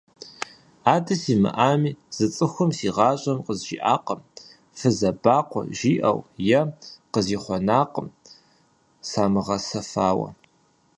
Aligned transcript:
Адэ 0.93 1.13
симыӀами, 1.21 1.91
зы 2.15 2.25
цӀыхум 2.35 2.71
си 2.77 2.89
гъащӀэм 2.95 3.39
къызжиӀакъым 3.45 4.21
фызабэкъуэ 4.77 5.61
жиӀэу, 5.77 6.19
е 6.57 6.61
къызихъуэнакъым 7.13 8.07
самыгъэсэфауэ. 9.09 10.29